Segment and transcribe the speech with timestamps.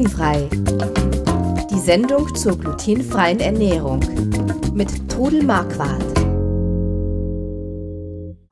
[0.00, 0.48] Glutenfrei.
[1.70, 4.00] Die Sendung zur glutenfreien Ernährung
[4.72, 6.02] mit Trudel Marquardt.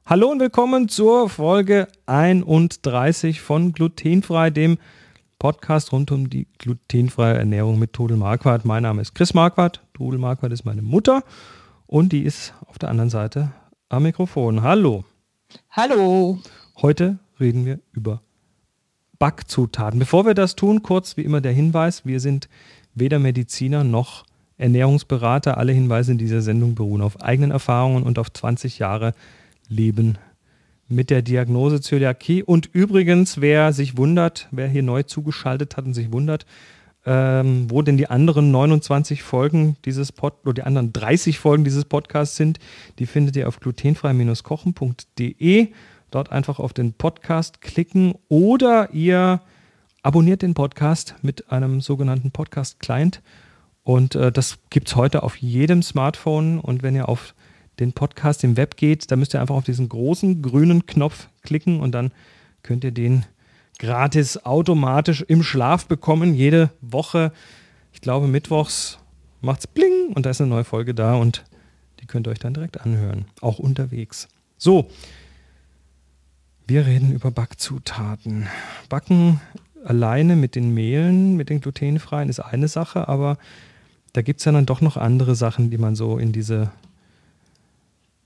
[0.05, 4.77] Hallo und willkommen zur Folge 31 von Glutenfrei, dem
[5.39, 8.67] Podcast rund um die glutenfreie Ernährung mit Trudel Marquardt.
[8.67, 9.81] Mein Name ist Chris Marquardt.
[9.95, 11.23] Trudel Marquardt ist meine Mutter
[11.87, 13.53] und die ist auf der anderen Seite
[13.89, 14.61] am Mikrofon.
[14.61, 15.05] Hallo.
[15.71, 16.41] Hallo.
[16.83, 18.21] Heute reden wir über
[19.19, 19.99] Backzutaten.
[19.99, 22.49] Bevor wir das tun, kurz wie immer der Hinweis, wir sind
[22.95, 24.25] weder Mediziner noch
[24.59, 25.57] Ernährungsberater.
[25.57, 29.15] Alle Hinweise in dieser Sendung beruhen auf eigenen Erfahrungen und auf 20 Jahre
[29.69, 30.19] Leben
[30.89, 32.43] mit der Diagnose Zöliakie.
[32.43, 36.45] Und übrigens, wer sich wundert, wer hier neu zugeschaltet hat und sich wundert,
[37.07, 41.85] ähm, wo denn die anderen 29 Folgen dieses Pod oder die anderen 30 Folgen dieses
[41.85, 42.59] Podcasts sind,
[42.99, 45.69] die findet ihr auf glutenfrei-kochen.de.
[46.11, 49.41] Dort einfach auf den Podcast klicken oder ihr
[50.03, 53.21] abonniert den Podcast mit einem sogenannten Podcast-Client.
[53.83, 56.61] Und äh, das gibt es heute auf jedem Smartphone.
[56.61, 57.35] Und wenn ihr auf
[57.79, 61.81] den Podcast im Web geht, dann müsst ihr einfach auf diesen großen grünen Knopf klicken
[61.81, 62.13] und dann
[62.63, 63.25] könnt ihr den
[63.79, 66.35] gratis automatisch im Schlaf bekommen.
[66.35, 67.33] Jede Woche,
[67.93, 68.99] ich glaube mittwochs
[69.41, 71.45] macht es bling und da ist eine neue Folge da und
[72.01, 74.29] die könnt ihr euch dann direkt anhören, auch unterwegs.
[74.57, 74.89] So,
[76.69, 78.47] wir reden über Backzutaten.
[78.89, 79.41] Backen
[79.85, 83.39] alleine mit den Mehlen, mit den glutenfreien ist eine Sache, aber
[84.13, 86.71] da gibt es ja dann doch noch andere Sachen, die man so in diese,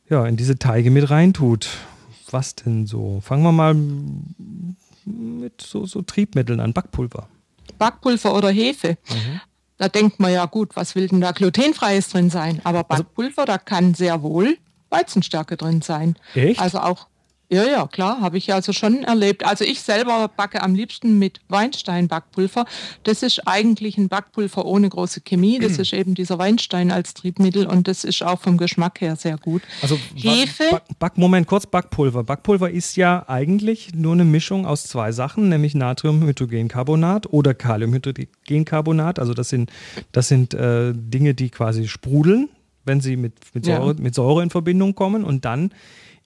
[0.08, 1.68] ja, in diese Teige mit reintut.
[2.30, 3.20] Was denn so?
[3.20, 3.74] Fangen wir mal
[5.04, 7.28] mit so, so Triebmitteln an, Backpulver.
[7.78, 8.96] Backpulver oder Hefe.
[9.08, 9.40] Mhm.
[9.78, 12.60] Da denkt man ja gut, was will denn da glutenfreies drin sein?
[12.64, 14.56] Aber also Backpulver, also, da kann sehr wohl
[14.90, 16.16] Weizenstärke drin sein.
[16.34, 16.60] Echt?
[16.60, 17.06] Also auch
[17.52, 19.44] ja, ja, klar, habe ich ja also schon erlebt.
[19.44, 22.64] Also ich selber backe am liebsten mit Weinstein-Backpulver.
[23.02, 25.58] Das ist eigentlich ein Backpulver ohne große Chemie.
[25.58, 29.36] Das ist eben dieser Weinstein als Triebmittel und das ist auch vom Geschmack her sehr
[29.36, 29.60] gut.
[29.82, 30.64] Also Hefe.
[30.70, 32.24] Back, Back, Moment, kurz Backpulver.
[32.24, 39.18] Backpulver ist ja eigentlich nur eine Mischung aus zwei Sachen, nämlich Natriumhydrogencarbonat oder Kaliumhydrogencarbonat.
[39.18, 39.70] Also das sind,
[40.12, 42.48] das sind äh, Dinge, die quasi sprudeln,
[42.86, 44.00] wenn sie mit, mit, Säure, ja.
[44.00, 45.70] mit Säure in Verbindung kommen und dann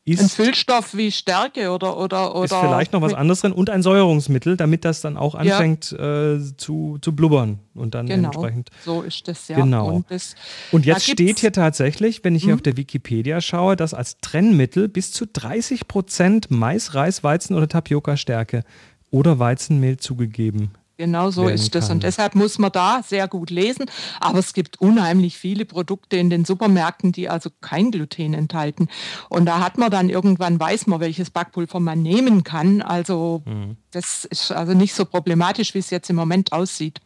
[0.07, 0.21] ist.
[0.21, 1.99] Ein Füllstoff wie Stärke oder.
[1.99, 5.35] oder, oder ist vielleicht noch was anderes drin und ein Säuerungsmittel, damit das dann auch
[5.35, 6.35] anfängt ja.
[6.35, 8.71] äh, zu, zu blubbern und dann genau, entsprechend.
[8.85, 9.57] So ist das ja.
[9.57, 9.89] Genau.
[9.89, 10.37] Und, das,
[10.73, 12.59] und jetzt steht hier tatsächlich, wenn ich hier mhm.
[12.59, 17.69] auf der Wikipedia schaue, dass als Trennmittel bis zu 30 Prozent Mais, Reis, Weizen oder
[17.69, 18.63] Tapioca-Stärke
[19.11, 21.91] oder Weizenmehl zugegeben Genau so ist es.
[21.91, 23.87] Und deshalb muss man da sehr gut lesen.
[24.19, 28.89] Aber es gibt unheimlich viele Produkte in den Supermärkten, die also kein Gluten enthalten.
[29.29, 32.81] Und da hat man dann irgendwann, weiß man, welches Backpulver man nehmen kann.
[32.81, 33.77] Also mhm.
[33.91, 37.01] das ist also nicht so problematisch, wie es jetzt im Moment aussieht.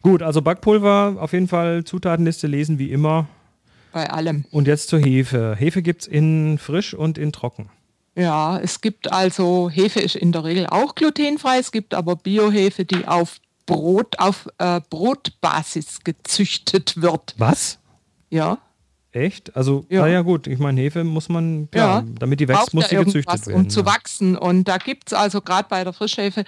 [0.00, 3.26] Gut, also Backpulver, auf jeden Fall Zutatenliste lesen wie immer.
[3.92, 4.44] Bei allem.
[4.50, 5.56] Und jetzt zur Hefe.
[5.58, 7.68] Hefe gibt es in frisch und in trocken.
[8.18, 12.84] Ja, es gibt also, Hefe ist in der Regel auch glutenfrei, es gibt aber Biohefe,
[12.84, 17.36] die auf Brot, auf äh, Brotbasis gezüchtet wird.
[17.38, 17.78] Was?
[18.28, 18.58] Ja.
[19.12, 19.54] Echt?
[19.56, 20.02] Also, ja.
[20.02, 23.46] naja gut, ich meine, Hefe muss man, klar, ja, damit die wächst, muss sie gezüchtet
[23.46, 23.56] werden.
[23.56, 23.68] Um ja.
[23.68, 24.36] zu wachsen.
[24.36, 26.44] Und da gibt es also gerade bei der Frischhefe,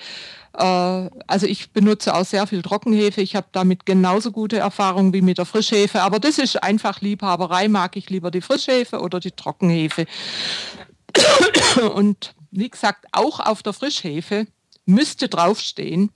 [0.58, 3.20] äh, also ich benutze auch sehr viel Trockenhefe.
[3.20, 6.02] Ich habe damit genauso gute Erfahrungen wie mit der Frischhefe.
[6.02, 7.68] Aber das ist einfach Liebhaberei.
[7.68, 10.06] Mag ich lieber die Frischhefe oder die Trockenhefe.
[11.94, 14.46] Und wie gesagt, auch auf der Frischhefe
[14.86, 16.10] müsste draufstehen,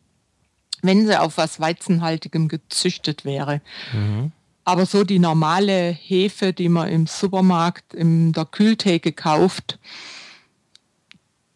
[0.83, 3.61] wenn sie auf was Weizenhaltigem gezüchtet wäre.
[3.93, 4.33] Mhm.
[4.65, 9.79] Aber so die normale Hefe, die man im Supermarkt in der Kühltheke kauft,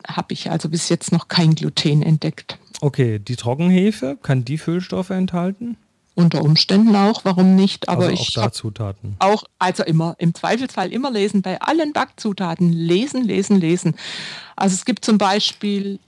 [0.06, 2.58] habe ich also bis jetzt noch kein Gluten entdeckt.
[2.80, 5.76] Okay, die Trockenhefe, kann die Füllstoffe enthalten?
[6.18, 7.88] Unter Umständen auch, warum nicht?
[7.88, 9.14] Aber also auch ich da Zutaten.
[9.20, 13.94] Auch, also immer, im Zweifelsfall immer lesen, bei allen Backzutaten lesen, lesen, lesen.
[14.56, 16.00] Also es gibt zum Beispiel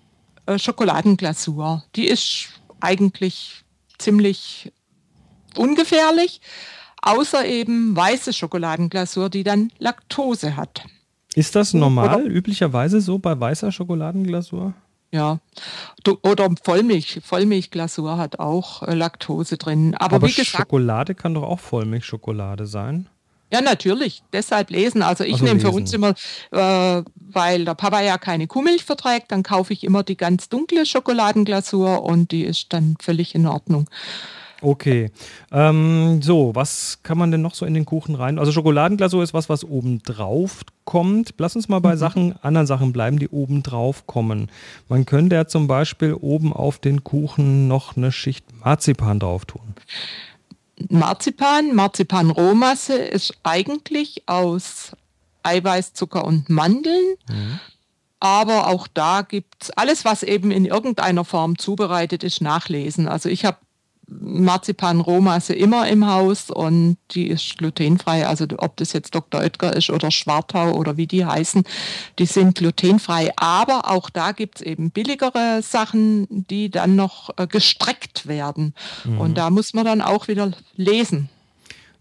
[0.46, 1.84] äh, Schokoladenglasur.
[1.94, 2.48] Die ist
[2.80, 3.62] eigentlich
[3.98, 4.72] ziemlich
[5.56, 6.40] ungefährlich,
[7.02, 10.82] außer eben weiße Schokoladenglasur, die dann Laktose hat.
[11.36, 14.74] Ist das normal, Oder, üblicherweise so bei weißer Schokoladenglasur?
[15.12, 15.40] Ja,
[16.22, 19.96] oder Vollmilch, Vollmilchglasur hat auch äh, Laktose drin.
[19.96, 23.08] Aber, Aber wie gesagt, Schokolade kann doch auch Vollmilchschokolade sein.
[23.52, 24.22] Ja, natürlich.
[24.32, 25.02] Deshalb lesen.
[25.02, 26.14] Also ich also nehme für uns immer,
[26.52, 30.86] äh, weil der Papa ja keine Kuhmilch verträgt, dann kaufe ich immer die ganz dunkle
[30.86, 33.88] Schokoladenglasur und die ist dann völlig in Ordnung.
[34.62, 35.10] Okay.
[35.50, 38.38] Ähm, so, was kann man denn noch so in den Kuchen rein?
[38.38, 41.34] Also Schokoladenglasur ist was, was oben drauf kommt.
[41.38, 41.98] Lass uns mal bei mhm.
[41.98, 44.50] Sachen, anderen Sachen bleiben, die oben drauf kommen.
[44.88, 49.74] Man könnte ja zum Beispiel oben auf den Kuchen noch eine Schicht Marzipan drauf tun.
[50.88, 54.92] Marzipan, Marzipan-Rohmasse ist eigentlich aus
[55.42, 57.16] Eiweiß, Zucker und Mandeln.
[57.28, 57.60] Mhm.
[58.18, 63.08] Aber auch da gibt es alles, was eben in irgendeiner Form zubereitet ist, nachlesen.
[63.08, 63.56] Also ich habe
[64.10, 68.26] Marzipan-Rohmasse immer im Haus und die ist glutenfrei.
[68.26, 69.40] Also ob das jetzt Dr.
[69.40, 71.62] Oetker ist oder Schwartau oder wie die heißen,
[72.18, 73.32] die sind glutenfrei.
[73.36, 78.74] Aber auch da gibt es eben billigere Sachen, die dann noch äh, gestreckt werden.
[79.04, 79.20] Mhm.
[79.20, 81.28] Und da muss man dann auch wieder lesen.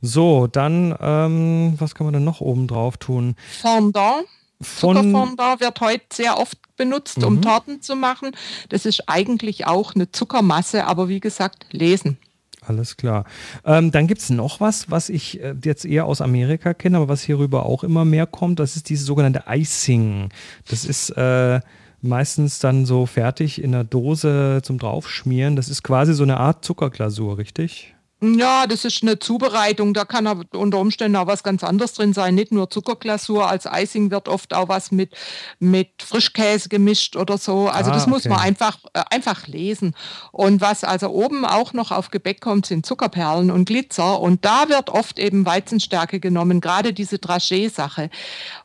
[0.01, 3.35] So, dann, ähm, was kann man denn noch oben drauf tun?
[3.61, 4.25] Fondant.
[4.61, 7.41] Zuckerfondant wird heute sehr oft benutzt, um mhm.
[7.41, 8.31] Torten zu machen.
[8.69, 12.17] Das ist eigentlich auch eine Zuckermasse, aber wie gesagt, lesen.
[12.61, 13.25] Alles klar.
[13.65, 17.07] Ähm, dann gibt es noch was, was ich äh, jetzt eher aus Amerika kenne, aber
[17.07, 18.59] was hierüber auch immer mehr kommt.
[18.59, 20.29] Das ist dieses sogenannte Icing.
[20.67, 21.61] Das ist äh,
[22.01, 25.55] meistens dann so fertig in der Dose zum Draufschmieren.
[25.55, 27.95] Das ist quasi so eine Art Zuckerglasur, richtig?
[28.21, 29.93] Ja, das ist eine Zubereitung.
[29.93, 32.35] Da kann aber unter Umständen auch was ganz anderes drin sein.
[32.35, 33.47] Nicht nur Zuckerglasur.
[33.47, 35.13] Als Icing wird oft auch was mit,
[35.59, 37.69] mit Frischkäse gemischt oder so.
[37.69, 39.95] Also ah, das muss man einfach, äh, einfach lesen.
[40.33, 44.19] Und was also oben auch noch auf Gebäck kommt, sind Zuckerperlen und Glitzer.
[44.19, 48.09] Und da wird oft eben Weizenstärke genommen, gerade diese Dragé-Sache.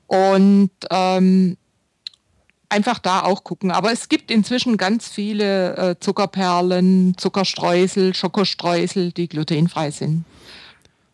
[0.08, 1.56] Und ähm,
[2.74, 3.70] einfach da auch gucken.
[3.70, 10.24] Aber es gibt inzwischen ganz viele äh, Zuckerperlen, Zuckerstreusel, Schokostreusel, die glutenfrei sind.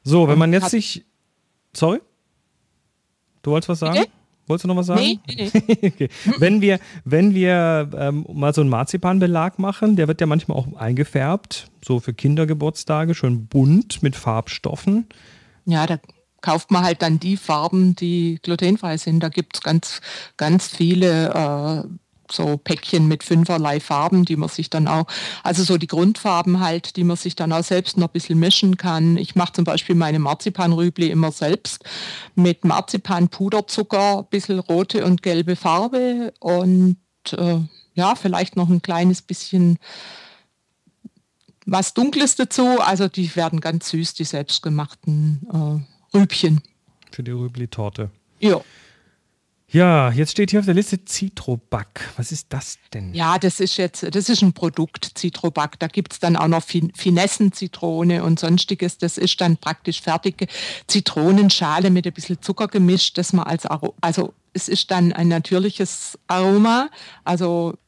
[0.02, 1.04] So, wenn man jetzt sich.
[1.72, 2.00] Sorry?
[3.42, 3.98] Du wolltest was sagen?
[3.98, 4.08] Okay.
[4.46, 5.00] Wolltest du noch was sagen?
[5.00, 5.76] Nee, nee, nee.
[5.86, 6.08] okay.
[6.38, 10.74] Wenn wir, wenn wir ähm, mal so einen Marzipanbelag machen, der wird ja manchmal auch
[10.74, 15.06] eingefärbt, so für Kindergeburtstage, schön bunt mit Farbstoffen.
[15.66, 16.00] Ja, da
[16.40, 19.20] kauft man halt dann die Farben, die glutenfrei sind.
[19.20, 20.00] Da gibt es ganz,
[20.36, 21.88] ganz viele äh,
[22.32, 25.06] so Päckchen mit fünferlei Farben, die man sich dann auch,
[25.42, 28.76] also so die Grundfarben halt, die man sich dann auch selbst noch ein bisschen mischen
[28.76, 29.16] kann.
[29.16, 31.84] Ich mache zum Beispiel meine Marzipanrübli immer selbst
[32.34, 36.96] mit Marzipanpuderzucker, ein bisschen rote und gelbe Farbe und
[37.32, 37.58] äh,
[37.94, 39.78] ja, vielleicht noch ein kleines bisschen
[41.66, 42.80] was Dunkles dazu.
[42.80, 46.60] Also die werden ganz süß, die selbstgemachten äh, Rübchen.
[47.10, 48.10] Für die Rübli-Torte.
[48.38, 48.60] Ja.
[49.72, 52.08] Ja, jetzt steht hier auf der Liste Citroback.
[52.16, 53.14] Was ist das denn?
[53.14, 55.78] Ja, das ist jetzt, das ist ein Produkt, Citroback.
[55.78, 58.98] Da gibt es dann auch noch fin Finessen-Zitrone und sonstiges.
[58.98, 60.48] Das ist dann praktisch fertige
[60.88, 65.28] Zitronenschale mit ein bisschen Zucker gemischt, das man als Aroma, also es ist dann ein
[65.28, 66.90] natürliches Aroma.
[67.22, 67.78] Also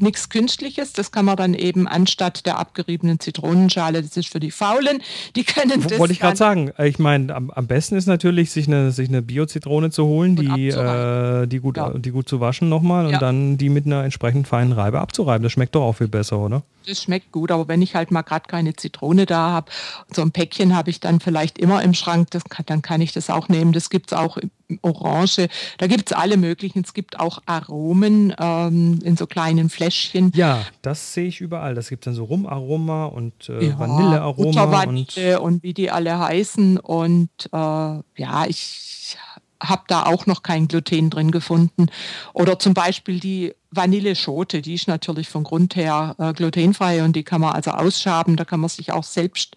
[0.00, 0.92] nichts Künstliches.
[0.92, 5.02] Das kann man dann eben anstatt der abgeriebenen Zitronenschale, das ist für die Faulen,
[5.36, 5.98] die können das.
[5.98, 6.72] Wollte ich gerade sagen.
[6.78, 10.68] Ich meine, am, am, besten ist natürlich, sich eine, sich eine Bio-Zitrone zu holen, die,
[10.68, 11.90] äh, die, gut, ja.
[11.90, 13.18] die gut zu waschen nochmal und ja.
[13.18, 15.42] dann die mit einer entsprechend feinen Reibe abzureiben.
[15.42, 16.62] Das schmeckt doch auch viel besser, oder?
[16.86, 19.70] Das schmeckt gut, aber wenn ich halt mal gerade keine Zitrone da habe,
[20.12, 23.12] so ein Päckchen habe ich dann vielleicht immer im Schrank, das kann, dann kann ich
[23.12, 23.72] das auch nehmen.
[23.72, 24.38] Das gibt es auch
[24.82, 25.48] Orange,
[25.78, 26.82] da gibt es alle möglichen.
[26.84, 30.32] Es gibt auch Aromen ähm, in so kleinen Fläschchen.
[30.34, 31.74] Ja, das sehe ich überall.
[31.74, 34.82] Das gibt dann so Rumaroma und äh, ja, Vanillearoma.
[34.84, 36.78] Und, und wie die alle heißen.
[36.78, 39.16] Und äh, ja, ich
[39.60, 41.86] habe da auch noch kein Gluten drin gefunden.
[42.32, 47.22] Oder zum Beispiel die Vanilleschote, die ist natürlich von Grund her äh, glutenfrei und die
[47.22, 48.36] kann man also ausschaben.
[48.36, 49.56] Da kann man sich auch selbst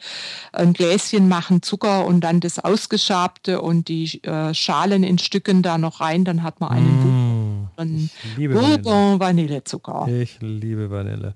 [0.51, 5.77] ein Gläschen machen, Zucker und dann das Ausgeschabte und die äh, Schalen in Stücken da
[5.77, 6.25] noch rein.
[6.25, 10.07] Dann hat man einen mmh, Bourbon Vanillezucker.
[10.07, 11.33] Ich liebe Vanille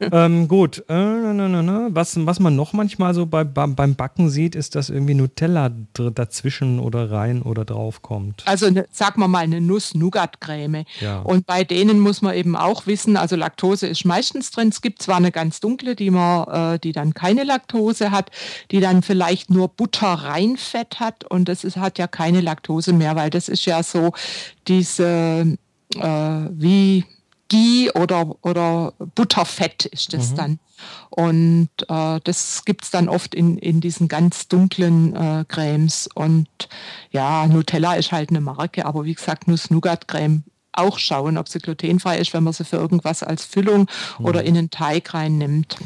[0.00, 4.90] ähm, gut, äh, was, was man noch manchmal so bei, beim Backen sieht, ist, dass
[4.90, 8.42] irgendwie Nutella dazwischen oder rein oder drauf kommt.
[8.46, 10.84] Also ne, sag mal mal eine Nuss-Nougat-Creme.
[11.00, 11.20] Ja.
[11.20, 14.68] Und bei denen muss man eben auch wissen, also Laktose ist meistens drin.
[14.68, 18.30] Es gibt zwar eine ganz dunkle, die man, äh, die dann keine Laktose hat,
[18.70, 23.30] die dann vielleicht nur Butter-Reinfett hat und das ist, hat ja keine Laktose mehr, weil
[23.30, 24.12] das ist ja so
[24.66, 25.56] diese
[25.96, 27.04] äh, wie
[27.48, 30.36] Ghee oder, oder Butterfett ist das mhm.
[30.36, 30.58] dann.
[31.10, 36.08] Und äh, das gibt es dann oft in, in diesen ganz dunklen äh, Cremes.
[36.14, 36.48] Und
[37.10, 42.18] ja, Nutella ist halt eine Marke, aber wie gesagt, Nuss-Nougat-Creme auch schauen, ob sie glutenfrei
[42.18, 43.88] ist, wenn man sie für irgendwas als Füllung
[44.18, 44.24] mhm.
[44.24, 45.76] oder in einen Teig reinnimmt.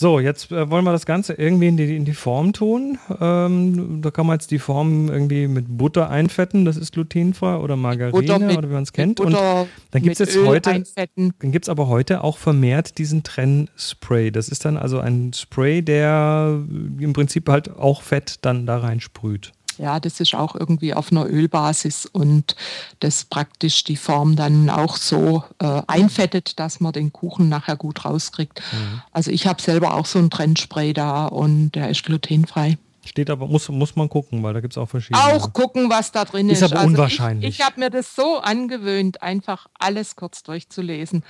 [0.00, 2.98] So, jetzt äh, wollen wir das Ganze irgendwie in die, in die Form tun.
[3.20, 7.76] Ähm, da kann man jetzt die Form irgendwie mit Butter einfetten, das ist glutenfrei, oder
[7.76, 9.20] Margarine, mit, oder wie man es kennt.
[9.20, 11.34] Und dann gibt es jetzt Öl heute, einfetten.
[11.38, 14.30] dann gibt es aber heute auch vermehrt diesen Trennspray.
[14.30, 16.58] Das ist dann also ein Spray, der
[16.98, 19.52] im Prinzip halt auch Fett dann da rein sprüht.
[19.80, 22.54] Ja, das ist auch irgendwie auf einer Ölbasis und
[23.00, 28.04] das praktisch die Form dann auch so äh, einfettet, dass man den Kuchen nachher gut
[28.04, 28.60] rauskriegt.
[28.72, 29.02] Mhm.
[29.12, 32.76] Also ich habe selber auch so ein Trendspray da und der ist glutenfrei.
[33.06, 35.24] Steht aber, muss, muss man gucken, weil da gibt es auch verschiedene.
[35.24, 36.58] Auch gucken, was da drin ist.
[36.60, 37.48] Ist aber also unwahrscheinlich.
[37.48, 41.24] Ich, ich habe mir das so angewöhnt, einfach alles kurz durchzulesen.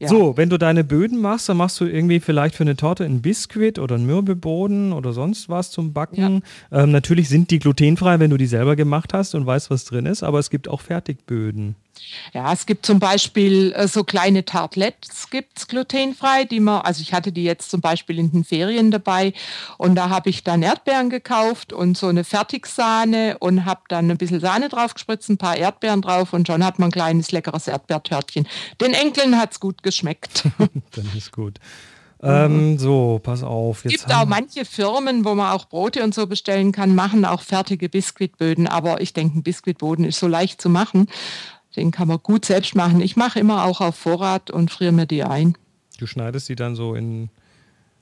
[0.00, 0.08] Ja.
[0.08, 3.20] So, wenn du deine Böden machst, dann machst du irgendwie vielleicht für eine Torte einen
[3.20, 6.42] Biskuit oder einen Mürbeboden oder sonst was zum Backen.
[6.70, 6.84] Ja.
[6.84, 10.06] Ähm, natürlich sind die glutenfrei, wenn du die selber gemacht hast und weißt, was drin
[10.06, 11.76] ist, aber es gibt auch Fertigböden.
[12.32, 17.12] Ja, es gibt zum Beispiel äh, so kleine Tartlettes gibt's glutenfrei, die man, also ich
[17.12, 19.32] hatte die jetzt zum Beispiel in den Ferien dabei
[19.78, 24.18] und da habe ich dann Erdbeeren gekauft und so eine Fertigsahne und habe dann ein
[24.18, 27.68] bisschen Sahne drauf gespritzt, ein paar Erdbeeren drauf und schon hat man ein kleines leckeres
[27.68, 28.46] Erdbeertörtchen.
[28.80, 30.44] Den Enkeln hat's gut geschmeckt.
[30.58, 31.58] dann ist gut.
[32.22, 33.84] Ähm, so, pass auf.
[33.84, 37.40] Es gibt auch manche Firmen, wo man auch Brote und so bestellen kann, machen auch
[37.40, 38.66] fertige Biskuitböden.
[38.66, 41.08] Aber ich denke, ein Biskuitboden ist so leicht zu machen.
[41.76, 43.00] Den kann man gut selbst machen.
[43.00, 45.56] Ich mache immer auch auf Vorrat und friere mir die ein.
[45.98, 47.28] Du schneidest die dann so in.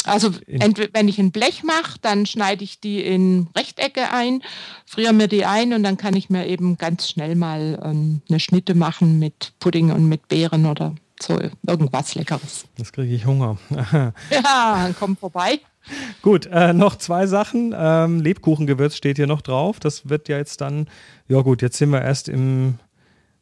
[0.04, 4.42] Also entweder, wenn ich ein Blech mache, dann schneide ich die in Rechtecke ein,
[4.86, 8.38] friere mir die ein und dann kann ich mir eben ganz schnell mal ähm, eine
[8.38, 12.66] Schnitte machen mit Pudding und mit Beeren oder so irgendwas Leckeres.
[12.78, 13.58] Das kriege ich Hunger.
[13.70, 15.60] ja, dann komm vorbei.
[16.22, 17.74] Gut, äh, noch zwei Sachen.
[17.76, 19.80] Ähm, Lebkuchengewürz steht hier noch drauf.
[19.80, 20.88] Das wird ja jetzt dann,
[21.28, 22.78] ja gut, jetzt sind wir erst im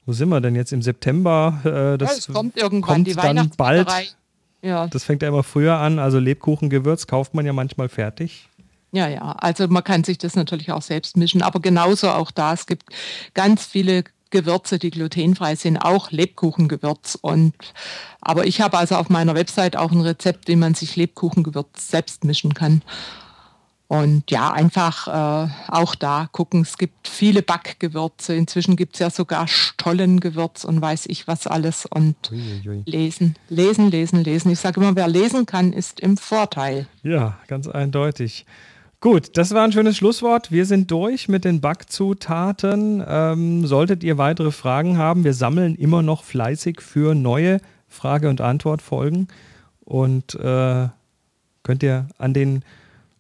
[0.07, 1.61] wo sind wir denn jetzt im September?
[1.65, 4.17] Äh, das ja, kommt irgendwann kommt die dann bald.
[4.63, 4.87] Ja.
[4.87, 5.99] Das fängt ja immer früher an.
[5.99, 8.49] Also Lebkuchengewürz kauft man ja manchmal fertig.
[8.93, 9.33] Ja, ja.
[9.33, 12.53] Also man kann sich das natürlich auch selbst mischen, aber genauso auch da.
[12.53, 12.85] Es gibt
[13.35, 17.19] ganz viele Gewürze, die glutenfrei sind, auch Lebkuchengewürz.
[17.21, 17.55] Und
[18.21, 22.25] aber ich habe also auf meiner Website auch ein Rezept, wie man sich Lebkuchengewürz selbst
[22.25, 22.83] mischen kann.
[23.89, 26.63] Und ja, einfach äh, auch da gucken.
[26.63, 28.35] Es gibt viele Backgewürze.
[28.35, 31.87] Inzwischen gibt es ja sogar Stollengewürz und weiß ich was alles.
[31.87, 32.83] Und Uiuiui.
[32.85, 34.51] lesen, lesen, lesen, lesen.
[34.51, 36.89] Ich sage immer, wer lesen kann, ist im Vorteil.
[37.05, 38.45] Ja, ganz eindeutig.
[39.01, 40.51] Gut, das war ein schönes Schlusswort.
[40.51, 43.05] Wir sind durch mit den Backzutaten.
[43.07, 48.41] Ähm, solltet ihr weitere Fragen haben, wir sammeln immer noch fleißig für neue Frage- und
[48.41, 49.29] Antwortfolgen.
[49.85, 50.89] Und äh,
[51.63, 52.65] könnt ihr an den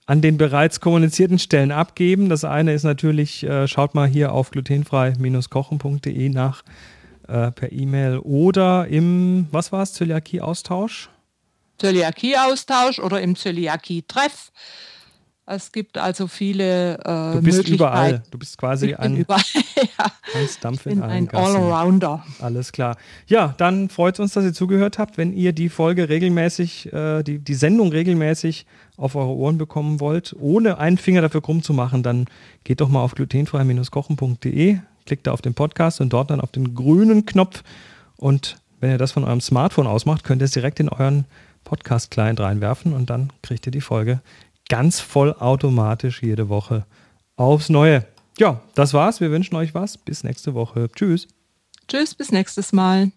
[0.06, 2.28] an den bereits kommunizierten Stellen abgeben.
[2.28, 6.62] Das eine ist natürlich, äh, schaut mal hier auf glutenfrei-kochen.de nach
[7.28, 11.10] äh, per E-Mail oder im, was war es, Zöliakie-Austausch?
[11.78, 14.52] Zöliakie-Austausch oder im Zöliakie-Treff.
[15.48, 18.20] Es gibt also viele äh, Du bist überall.
[18.32, 19.40] Du bist quasi ein, überall,
[19.98, 20.06] ja.
[20.34, 22.24] ein Stampf in ein Allrounder.
[22.40, 22.96] Alles klar.
[23.28, 25.18] Ja, dann freut es uns, dass ihr zugehört habt.
[25.18, 30.34] Wenn ihr die Folge regelmäßig, äh, die, die Sendung regelmäßig auf eure Ohren bekommen wollt,
[30.36, 32.26] ohne einen Finger dafür krumm zu machen, dann
[32.64, 36.74] geht doch mal auf glutenfrei-kochen.de, klickt da auf den Podcast und dort dann auf den
[36.74, 37.62] grünen Knopf.
[38.16, 41.24] Und wenn ihr das von eurem Smartphone ausmacht, könnt ihr es direkt in euren
[41.62, 44.20] Podcast-Client reinwerfen und dann kriegt ihr die Folge
[44.68, 46.86] ganz vollautomatisch jede Woche
[47.36, 48.04] aufs Neue.
[48.38, 49.20] Ja, das war's.
[49.20, 49.96] Wir wünschen euch was.
[49.96, 50.88] Bis nächste Woche.
[50.94, 51.28] Tschüss.
[51.88, 53.12] Tschüss, bis nächstes Mal.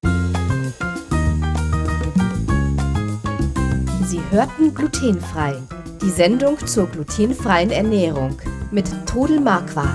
[4.06, 5.56] Sie hörten glutenfrei.
[6.02, 8.40] Die Sendung zur glutenfreien Ernährung
[8.72, 9.90] mit Todel Marquardt.